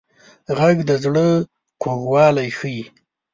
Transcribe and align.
غږ 0.57 0.77
د 0.89 0.91
زړه 1.03 1.27
کوږوالی 1.81 2.49
ښيي 2.57 2.83